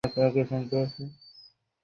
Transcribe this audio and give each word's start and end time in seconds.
এমন 0.03 0.09
কথা 0.09 0.27
বলিস 0.35 0.51
না। 0.51 1.05